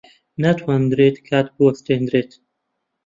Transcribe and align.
ناتوانرێت 0.41 1.15
کات 1.27 1.47
بوەستێنرێت. 1.57 2.31